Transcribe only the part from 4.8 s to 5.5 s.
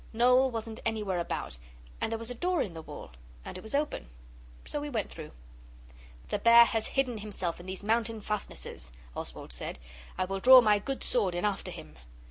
we went through.